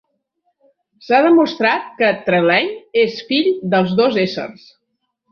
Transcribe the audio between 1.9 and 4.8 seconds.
que Trelane és "fill" dels dos éssers.